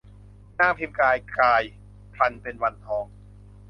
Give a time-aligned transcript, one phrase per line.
[0.59, 1.63] นางพิมพ์กลายกาย
[2.13, 3.05] พลันเป็นวันทอง